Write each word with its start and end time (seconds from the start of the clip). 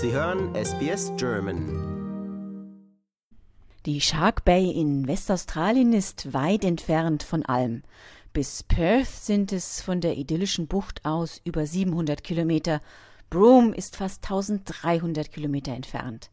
Sie 0.00 0.12
hören 0.12 0.54
SBS 0.54 1.10
German. 1.16 2.84
Die 3.84 4.00
Shark 4.00 4.44
Bay 4.44 4.70
in 4.70 5.08
Westaustralien 5.08 5.92
ist 5.92 6.32
weit 6.32 6.64
entfernt 6.64 7.24
von 7.24 7.44
allem. 7.44 7.82
Bis 8.32 8.62
Perth 8.62 9.08
sind 9.08 9.52
es 9.52 9.80
von 9.80 10.00
der 10.00 10.16
idyllischen 10.16 10.68
Bucht 10.68 11.04
aus 11.04 11.40
über 11.42 11.66
700 11.66 12.22
Kilometer. 12.22 12.80
Broome 13.28 13.74
ist 13.74 13.96
fast 13.96 14.22
1300 14.22 15.32
Kilometer 15.32 15.72
entfernt. 15.72 16.30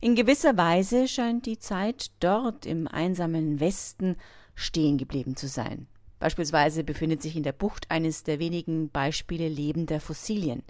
In 0.00 0.14
gewisser 0.14 0.56
Weise 0.56 1.06
scheint 1.06 1.44
die 1.44 1.58
Zeit 1.58 2.10
dort 2.20 2.64
im 2.64 2.88
einsamen 2.88 3.60
Westen 3.60 4.16
stehen 4.54 4.96
geblieben 4.96 5.36
zu 5.36 5.46
sein. 5.46 5.88
Beispielsweise 6.20 6.84
befindet 6.84 7.20
sich 7.20 7.36
in 7.36 7.42
der 7.42 7.52
Bucht 7.52 7.90
eines 7.90 8.22
der 8.22 8.38
wenigen 8.38 8.88
Beispiele 8.88 9.46
lebender 9.46 10.00
Fossilien. 10.00 10.62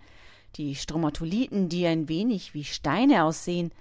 Die 0.56 0.76
Stromatoliten, 0.76 1.68
die 1.68 1.86
ein 1.86 2.08
wenig 2.08 2.54
wie 2.54 2.64
Steine 2.64 3.24
aussehen, 3.24 3.72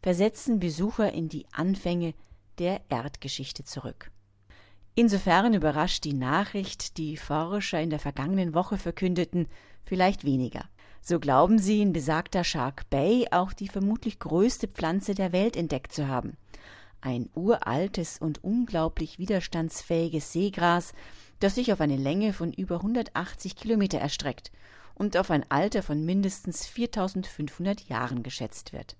versetzen 0.00 0.60
Besucher 0.60 1.12
in 1.12 1.28
die 1.28 1.46
Anfänge 1.52 2.14
der 2.58 2.80
Erdgeschichte 2.88 3.64
zurück. 3.64 4.10
Insofern 4.94 5.54
überrascht 5.54 6.04
die 6.04 6.14
Nachricht, 6.14 6.96
die 6.98 7.16
Forscher 7.16 7.80
in 7.80 7.90
der 7.90 7.98
vergangenen 7.98 8.54
Woche 8.54 8.78
verkündeten, 8.78 9.46
vielleicht 9.84 10.24
weniger. 10.24 10.64
So 11.00 11.18
glauben 11.18 11.58
sie 11.58 11.82
in 11.82 11.92
besagter 11.92 12.44
Shark 12.44 12.88
Bay 12.88 13.26
auch 13.30 13.52
die 13.52 13.68
vermutlich 13.68 14.18
größte 14.18 14.68
Pflanze 14.68 15.14
der 15.14 15.32
Welt 15.32 15.56
entdeckt 15.56 15.92
zu 15.92 16.08
haben. 16.08 16.36
Ein 17.02 17.28
uraltes 17.34 18.18
und 18.18 18.42
unglaublich 18.44 19.18
widerstandsfähiges 19.18 20.32
Seegras, 20.32 20.94
das 21.40 21.56
sich 21.56 21.72
auf 21.72 21.80
eine 21.80 21.96
Länge 21.96 22.32
von 22.32 22.52
über 22.52 22.76
180 22.76 23.56
Kilometer 23.56 23.98
erstreckt 23.98 24.52
und 24.94 25.16
auf 25.16 25.32
ein 25.32 25.44
Alter 25.50 25.82
von 25.82 26.04
mindestens 26.04 26.64
4500 26.66 27.88
Jahren 27.88 28.22
geschätzt 28.22 28.72
wird. 28.72 28.96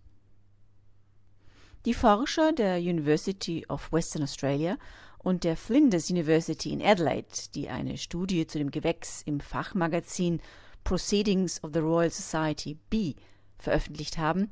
Die 1.85 1.95
Forscher 1.95 2.53
der 2.53 2.79
University 2.79 3.65
of 3.69 3.93
Western 3.93 4.25
Australia 4.25 4.79
und 5.19 5.45
der 5.45 5.57
Flinders 5.57 6.11
University 6.11 6.73
in 6.73 6.83
Adelaide, 6.83 7.29
die 7.55 7.69
eine 7.69 7.99
Studie 7.99 8.49
zu 8.49 8.59
dem 8.59 8.73
Gewächs 8.73 9.23
im 9.23 9.39
Fachmagazin 9.39 10.41
Proceedings 10.83 11.63
of 11.63 11.71
the 11.73 11.79
Royal 11.79 12.11
Society 12.11 12.77
B 12.91 13.15
veröffentlicht 13.59 14.19
haben, 14.19 14.51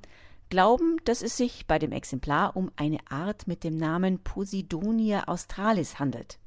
glauben, 0.50 0.98
dass 1.04 1.22
es 1.22 1.36
sich 1.36 1.66
bei 1.66 1.78
dem 1.78 1.92
Exemplar 1.92 2.56
um 2.56 2.70
eine 2.76 2.98
Art 3.08 3.46
mit 3.46 3.64
dem 3.64 3.76
Namen 3.76 4.18
Posidonia 4.18 5.24
australis 5.28 5.98
handelt. 5.98 6.38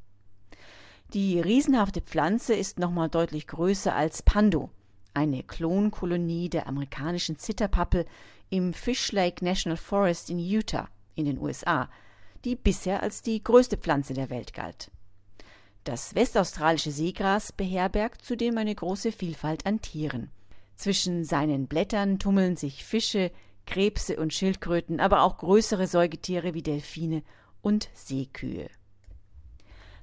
Die 1.14 1.40
riesenhafte 1.40 2.02
Pflanze 2.02 2.54
ist 2.54 2.80
nochmal 2.80 3.10
deutlich 3.10 3.48
größer 3.48 3.96
als 3.96 4.22
Pando, 4.22 4.70
eine 5.14 5.44
Klonkolonie 5.44 6.50
der 6.50 6.68
amerikanischen 6.68 7.38
Zitterpappel 7.38 8.06
im 8.50 8.74
Fish 8.74 9.12
Lake 9.12 9.44
National 9.44 9.78
Forest 9.78 10.30
in 10.30 10.40
Utah 10.40 10.90
in 11.16 11.26
den 11.26 11.40
USA, 11.40 11.90
die 12.46 12.56
bisher 12.56 13.02
als 13.02 13.22
die 13.22 13.44
größte 13.44 13.78
Pflanze 13.78 14.14
der 14.14 14.30
Welt 14.30 14.54
galt. 14.54 14.92
Das 15.84 16.16
westaustralische 16.16 16.92
Seegras 16.92 17.52
beherbergt 17.52 18.24
zudem 18.24 18.58
eine 18.58 18.74
große 18.74 19.12
Vielfalt 19.12 19.66
an 19.66 19.82
Tieren. 19.82 20.32
Zwischen 20.76 21.24
seinen 21.26 21.68
Blättern 21.68 22.20
tummeln 22.20 22.56
sich 22.56 22.86
Fische, 22.86 23.32
Krebse 23.66 24.18
und 24.18 24.34
Schildkröten, 24.34 25.00
aber 25.00 25.22
auch 25.22 25.38
größere 25.38 25.88
Säugetiere 25.88 26.54
wie 26.54 26.62
Delfine 26.62 27.24
und 27.62 27.90
Seekühe. 27.94 28.70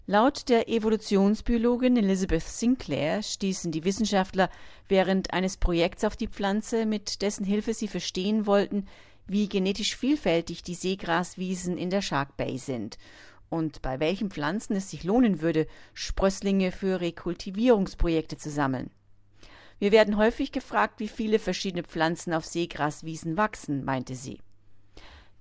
Laut 0.07 0.49
der 0.49 0.69
Evolutionsbiologin 0.69 1.97
Elizabeth 1.97 2.43
Sinclair 2.43 3.23
stießen 3.23 3.71
die 3.71 3.85
Wissenschaftler 3.85 4.51
während 4.89 5.33
eines 5.33 5.57
Projekts 5.57 6.05
auf 6.05 6.17
die 6.17 6.27
Pflanze, 6.27 6.85
mit 6.85 7.23
dessen 7.23 7.45
Hilfe 7.45 7.75
sie 7.75 7.87
verstehen 7.87 8.47
wollten, 8.47 8.87
wie 9.27 9.49
genetisch 9.49 9.97
vielfältig 9.97 10.63
die 10.63 10.75
Seegraswiesen 10.75 11.79
in 11.79 11.91
der 11.91 12.03
Shark 12.03 12.37
Bay 12.37 12.59
sind 12.59 12.99
und 13.51 13.83
bei 13.83 14.01
welchen 14.01 14.31
Pflanzen 14.31 14.77
es 14.77 14.91
sich 14.91 15.05
lohnen 15.05 15.43
würde, 15.43 15.67
Sprösslinge 15.93 16.73
für 16.73 17.01
Rekultivierungsprojekte 17.01 18.39
zu 18.39 18.49
sammeln. 18.49 18.91
Wir 19.81 19.93
werden 19.93 20.19
häufig 20.19 20.53
gefragt, 20.53 21.01
wie 21.01 21.09
viele 21.09 21.39
verschiedene 21.39 21.83
Pflanzen 21.83 22.35
auf 22.35 22.45
Seegraswiesen 22.45 23.39
wachsen, 23.39 23.83
meinte 23.85 24.15
sie. 24.15 24.39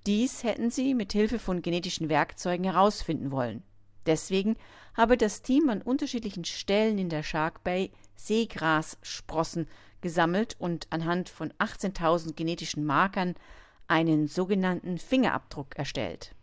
Dies 0.06 0.42
hätten 0.42 0.70
sie 0.70 0.94
mit 0.94 1.12
Hilfe 1.12 1.38
von 1.38 1.60
genetischen 1.60 2.08
Werkzeugen 2.08 2.64
herausfinden 2.64 3.30
wollen. 3.30 3.62
Deswegen 4.06 4.56
habe 4.96 5.18
das 5.18 5.42
Team 5.42 5.68
an 5.68 5.82
unterschiedlichen 5.82 6.46
Stellen 6.46 6.98
in 6.98 7.10
der 7.10 7.22
Shark 7.22 7.62
Bay 7.62 7.92
Seegrassprossen 8.16 9.68
gesammelt 10.00 10.56
und 10.58 10.86
anhand 10.88 11.28
von 11.28 11.52
18.000 11.58 12.34
genetischen 12.34 12.86
Markern 12.86 13.34
einen 13.88 14.26
sogenannten 14.26 14.96
Fingerabdruck 14.96 15.76
erstellt. 15.76 16.34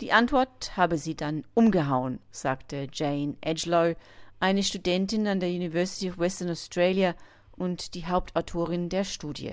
Die 0.00 0.12
Antwort 0.12 0.76
habe 0.76 0.98
sie 0.98 1.16
dann 1.16 1.44
umgehauen, 1.54 2.20
sagte 2.30 2.86
Jane 2.92 3.36
Edgelow, 3.40 3.96
eine 4.42 4.64
Studentin 4.64 5.28
an 5.28 5.38
der 5.38 5.50
University 5.50 6.10
of 6.10 6.18
Western 6.18 6.50
Australia 6.50 7.14
und 7.52 7.94
die 7.94 8.06
Hauptautorin 8.06 8.88
der 8.88 9.04
Studie. 9.04 9.52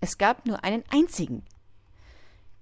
Es 0.00 0.18
gab 0.18 0.44
nur 0.44 0.64
einen 0.64 0.82
einzigen. 0.90 1.44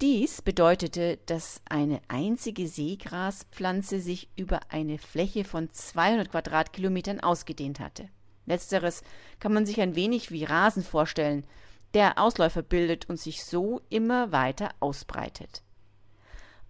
Dies 0.03 0.43
bedeutete, 0.43 1.19
dass 1.25 1.63
eine 1.69 2.03
einzige 2.09 2.69
Seegraspflanze 2.69 4.01
sich 4.01 4.29
über 4.37 4.61
eine 4.69 4.99
Fläche 4.99 5.45
von 5.45 5.73
200 5.73 6.31
Quadratkilometern 6.31 7.21
ausgedehnt 7.21 7.81
hatte. 7.81 8.09
Letzteres 8.45 9.03
kann 9.41 9.55
man 9.55 9.65
sich 9.65 9.81
ein 9.81 9.95
wenig 9.95 10.31
wie 10.31 10.45
Rasen 10.45 10.83
vorstellen, 10.83 11.47
der 11.95 12.19
Ausläufer 12.19 12.63
bildet 12.63 13.09
und 13.09 13.19
sich 13.19 13.45
so 13.45 13.81
immer 13.89 14.31
weiter 14.31 14.71
ausbreitet. 14.81 15.63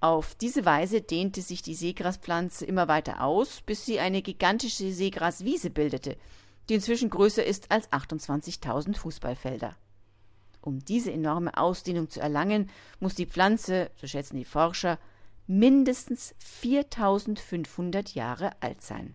Auf 0.02 0.34
diese 0.34 0.64
Weise 0.64 1.00
dehnte 1.00 1.42
sich 1.42 1.62
die 1.62 1.76
Seegraspflanze 1.76 2.66
immer 2.66 2.88
weiter 2.88 3.22
aus, 3.22 3.60
bis 3.60 3.86
sie 3.86 4.00
eine 4.00 4.20
gigantische 4.20 4.90
Seegraswiese 4.90 5.70
bildete, 5.70 6.16
die 6.68 6.74
inzwischen 6.74 7.08
größer 7.08 7.44
ist 7.44 7.70
als 7.70 7.88
28.000 7.92 8.96
Fußballfelder. 8.96 9.76
Um 10.60 10.84
diese 10.84 11.12
enorme 11.12 11.56
Ausdehnung 11.56 12.10
zu 12.10 12.18
erlangen, 12.18 12.68
muss 12.98 13.14
die 13.14 13.26
Pflanze, 13.26 13.92
so 13.94 14.08
schätzen 14.08 14.36
die 14.38 14.44
Forscher, 14.44 14.98
mindestens 15.46 16.34
4500 16.40 18.12
Jahre 18.12 18.60
alt 18.60 18.82
sein. 18.82 19.14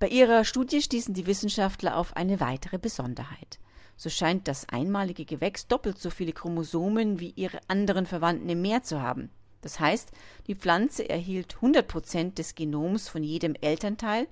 Bei 0.00 0.08
ihrer 0.08 0.44
Studie 0.44 0.82
stießen 0.82 1.14
die 1.14 1.26
Wissenschaftler 1.26 1.96
auf 1.96 2.16
eine 2.16 2.40
weitere 2.40 2.78
Besonderheit 2.78 3.60
so 4.02 4.10
scheint 4.10 4.48
das 4.48 4.68
einmalige 4.68 5.24
Gewächs 5.24 5.68
doppelt 5.68 5.96
so 5.96 6.10
viele 6.10 6.32
Chromosomen 6.32 7.20
wie 7.20 7.30
ihre 7.36 7.60
anderen 7.68 8.04
Verwandten 8.04 8.48
im 8.48 8.60
Meer 8.60 8.82
zu 8.82 9.00
haben. 9.00 9.30
Das 9.60 9.78
heißt, 9.78 10.10
die 10.48 10.56
Pflanze 10.56 11.08
erhielt 11.08 11.54
100 11.54 11.86
Prozent 11.86 12.38
des 12.38 12.56
Genoms 12.56 13.08
von 13.08 13.22
jedem 13.22 13.54
Elternteil 13.54 14.26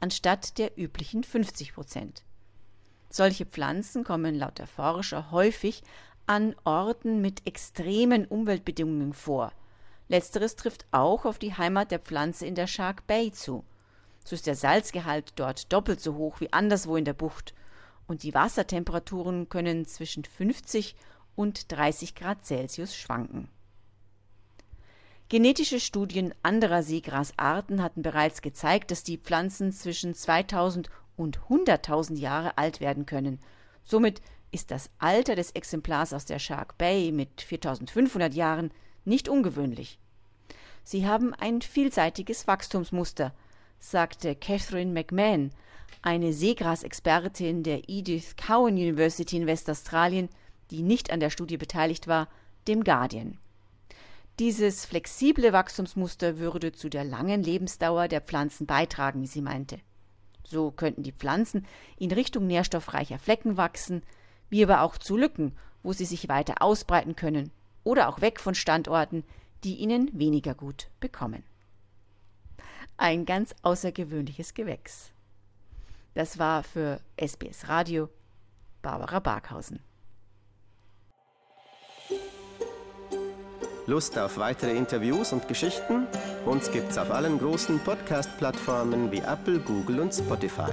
anstatt 0.00 0.56
der 0.56 0.78
üblichen 0.78 1.24
50 1.24 1.74
Prozent. 1.74 2.22
Solche 3.10 3.44
Pflanzen 3.44 4.02
kommen 4.02 4.34
laut 4.34 4.58
der 4.58 4.66
Forscher 4.66 5.30
häufig 5.30 5.82
an 6.26 6.56
Orten 6.64 7.20
mit 7.20 7.46
extremen 7.46 8.24
Umweltbedingungen 8.24 9.12
vor. 9.12 9.52
Letzteres 10.08 10.56
trifft 10.56 10.86
auch 10.90 11.26
auf 11.26 11.38
die 11.38 11.52
Heimat 11.52 11.90
der 11.90 11.98
Pflanze 11.98 12.46
in 12.46 12.54
der 12.54 12.66
Shark 12.66 13.06
Bay 13.06 13.30
zu. 13.30 13.62
So 14.24 14.34
ist 14.34 14.46
der 14.46 14.56
Salzgehalt 14.56 15.34
dort 15.36 15.70
doppelt 15.70 16.00
so 16.00 16.14
hoch 16.14 16.40
wie 16.40 16.50
anderswo 16.50 16.96
in 16.96 17.04
der 17.04 17.12
Bucht 17.12 17.52
und 18.12 18.24
die 18.24 18.34
Wassertemperaturen 18.34 19.48
können 19.48 19.86
zwischen 19.86 20.22
50 20.22 20.94
und 21.34 21.72
30 21.72 22.14
Grad 22.14 22.44
Celsius 22.44 22.94
schwanken. 22.94 23.48
Genetische 25.30 25.80
Studien 25.80 26.34
anderer 26.42 26.82
Seegrasarten 26.82 27.82
hatten 27.82 28.02
bereits 28.02 28.42
gezeigt, 28.42 28.90
dass 28.90 29.02
die 29.02 29.16
Pflanzen 29.16 29.72
zwischen 29.72 30.14
2000 30.14 30.90
und 31.16 31.38
100.000 31.48 32.18
Jahre 32.18 32.58
alt 32.58 32.80
werden 32.80 33.06
können. 33.06 33.40
Somit 33.82 34.20
ist 34.50 34.70
das 34.70 34.90
Alter 34.98 35.34
des 35.34 35.52
Exemplars 35.52 36.12
aus 36.12 36.26
der 36.26 36.38
Shark 36.38 36.76
Bay 36.76 37.12
mit 37.12 37.40
4500 37.40 38.34
Jahren 38.34 38.72
nicht 39.06 39.30
ungewöhnlich. 39.30 39.98
Sie 40.84 41.06
haben 41.06 41.32
ein 41.32 41.62
vielseitiges 41.62 42.46
Wachstumsmuster, 42.46 43.32
sagte 43.78 44.34
Catherine 44.36 44.92
McMahon, 44.92 45.50
eine 46.00 46.32
Seegras-Expertin 46.32 47.62
der 47.62 47.88
Edith 47.88 48.36
Cowan 48.36 48.74
University 48.74 49.36
in 49.36 49.46
Westaustralien, 49.46 50.28
die 50.70 50.82
nicht 50.82 51.12
an 51.12 51.20
der 51.20 51.30
Studie 51.30 51.58
beteiligt 51.58 52.08
war, 52.08 52.28
dem 52.66 52.84
Guardian. 52.84 53.38
Dieses 54.38 54.86
flexible 54.86 55.52
Wachstumsmuster 55.52 56.38
würde 56.38 56.72
zu 56.72 56.88
der 56.88 57.04
langen 57.04 57.42
Lebensdauer 57.42 58.08
der 58.08 58.22
Pflanzen 58.22 58.66
beitragen, 58.66 59.22
wie 59.22 59.26
sie 59.26 59.42
meinte. 59.42 59.78
So 60.44 60.70
könnten 60.70 61.02
die 61.02 61.12
Pflanzen 61.12 61.66
in 61.98 62.10
Richtung 62.10 62.46
nährstoffreicher 62.46 63.18
Flecken 63.18 63.56
wachsen, 63.56 64.02
wie 64.48 64.64
aber 64.64 64.82
auch 64.82 64.96
zu 64.96 65.16
Lücken, 65.16 65.56
wo 65.82 65.92
sie 65.92 66.04
sich 66.04 66.28
weiter 66.28 66.62
ausbreiten 66.62 67.14
können, 67.14 67.50
oder 67.84 68.08
auch 68.08 68.20
weg 68.20 68.40
von 68.40 68.54
Standorten, 68.54 69.24
die 69.64 69.76
ihnen 69.76 70.10
weniger 70.18 70.54
gut 70.54 70.88
bekommen. 70.98 71.42
Ein 72.96 73.24
ganz 73.24 73.54
außergewöhnliches 73.62 74.54
Gewächs. 74.54 75.12
Das 76.14 76.38
war 76.38 76.62
für 76.62 77.00
SBS 77.16 77.68
Radio 77.68 78.08
Barbara 78.82 79.18
Barkhausen. 79.18 79.80
Lust 83.86 84.18
auf 84.18 84.36
weitere 84.38 84.76
Interviews 84.76 85.32
und 85.32 85.48
Geschichten? 85.48 86.06
Uns 86.44 86.70
gibt's 86.70 86.98
auf 86.98 87.10
allen 87.10 87.38
großen 87.38 87.80
Podcast-Plattformen 87.80 89.10
wie 89.10 89.20
Apple, 89.20 89.58
Google 89.58 90.00
und 90.00 90.12
Spotify. 90.12 90.70